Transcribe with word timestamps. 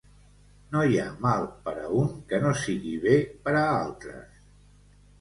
No 0.71 0.85
hi 0.85 0.97
ha 1.01 1.05
mal 1.25 1.45
per 1.67 1.75
a 1.83 1.91
un 1.99 2.11
que 2.33 2.41
no 2.47 2.57
sigui 2.65 2.97
bé 3.07 3.17
per 3.47 3.57
a 3.63 3.67
altres. 3.79 4.47